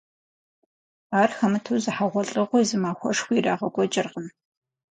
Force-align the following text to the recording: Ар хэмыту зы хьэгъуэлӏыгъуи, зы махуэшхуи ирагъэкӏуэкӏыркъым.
Ар 1.19 1.29
хэмыту 1.37 1.77
зы 1.83 1.91
хьэгъуэлӏыгъуи, 1.95 2.67
зы 2.69 2.77
махуэшхуи 2.83 3.35
ирагъэкӏуэкӏыркъым. 3.39 4.27